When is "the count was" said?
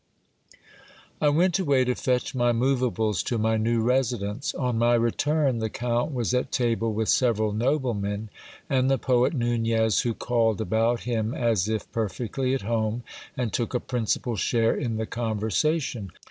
5.59-6.33